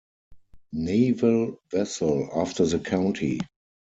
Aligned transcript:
Naval 0.73 1.59
vessel 1.71 2.27
after 2.33 2.65
the 2.65 2.79
county. 2.79 3.39